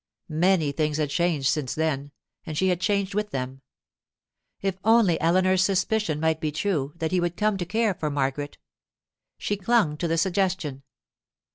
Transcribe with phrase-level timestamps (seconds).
[0.29, 2.11] Many things had changed since then,
[2.43, 3.61] and she had changed with them.
[4.59, 8.57] If only Eleanor's suspicion might be true, that he would come to care for Margaret!
[9.37, 10.81] She clung to the suggestion.